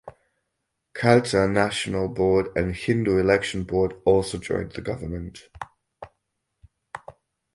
Khalsa 0.95 1.47
National 1.47 2.07
Board 2.07 2.57
and 2.57 2.75
Hindu 2.75 3.19
Election 3.19 3.65
Board 3.65 4.01
also 4.03 4.39
joined 4.39 4.71
the 4.71 4.81
government. 4.81 5.47